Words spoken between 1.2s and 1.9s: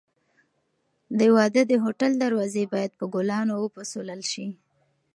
واده د